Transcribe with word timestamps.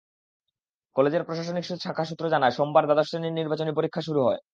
কলেজের 0.95 1.23
প্রশাসনিক 1.23 1.63
শাখা 1.83 2.03
সূত্র 2.05 2.25
জানায়, 2.29 2.51
সোমবার 2.51 2.83
দ্বাদশ 2.85 3.07
শ্রেণির 3.09 3.37
নির্বাচনী 3.39 3.71
পরীক্ষা 3.75 4.01
শুরু 4.01 4.19
হয়। 4.23 4.41